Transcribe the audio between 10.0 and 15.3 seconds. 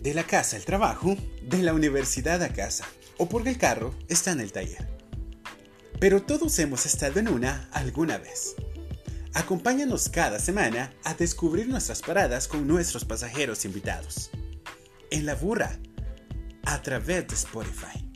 cada semana a descubrir nuestras paradas con nuestros pasajeros invitados. En